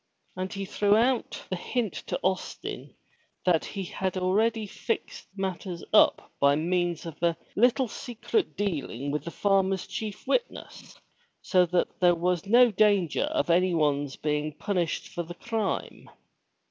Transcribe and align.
And 0.35 0.51
he 0.51 0.65
threw 0.65 0.95
out 0.97 1.45
the 1.51 1.55
hint 1.55 1.93
to 2.07 2.19
Austin 2.23 2.95
that 3.45 3.63
he 3.63 3.83
had 3.83 4.17
already 4.17 4.65
fixed 4.65 5.27
matters 5.37 5.83
up 5.93 6.31
by 6.39 6.55
means 6.55 7.05
of 7.05 7.21
a 7.21 7.37
little 7.55 7.87
secret 7.87 8.57
dealing 8.57 9.11
with 9.11 9.23
the 9.25 9.29
farmer's 9.29 9.85
chief 9.85 10.25
witness, 10.25 10.97
so 11.43 11.67
that 11.67 11.99
there 11.99 12.15
was 12.15 12.47
no 12.47 12.71
danger 12.71 13.25
of 13.25 13.51
anyone's 13.51 14.15
being 14.15 14.53
punished 14.53 15.07
for 15.09 15.21
the 15.21 15.35
crime. 15.35 16.09